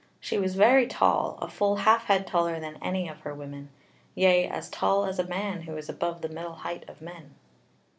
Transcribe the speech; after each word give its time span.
She 0.19 0.39
was 0.39 0.55
very 0.55 0.87
tall, 0.87 1.37
a 1.43 1.47
full 1.47 1.75
half 1.75 2.05
head 2.05 2.25
taller 2.25 2.59
than 2.59 2.79
any 2.81 3.07
of 3.07 3.19
her 3.19 3.35
women: 3.35 3.69
yea, 4.15 4.47
as 4.47 4.67
tall 4.67 5.05
as 5.05 5.19
a 5.19 5.27
man 5.27 5.61
who 5.61 5.77
is 5.77 5.89
above 5.89 6.21
the 6.23 6.29
middle 6.29 6.55
height 6.55 6.83
of 6.89 7.03
men. 7.03 7.35